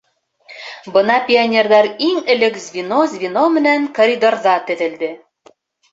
Бына 0.93 1.17
пионерҙар 1.27 1.89
иң 2.07 2.17
элек 2.35 2.57
звено-звено 2.65 3.47
менән 3.59 3.89
коридорҙа 3.99 4.57
теҙелде. 4.71 5.13